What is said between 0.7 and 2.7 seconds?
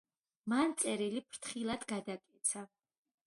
წერილი ფრთხილად გადაკეცა.